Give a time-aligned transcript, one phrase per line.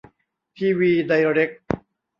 [0.57, 1.51] ทีวี ไดเร็ค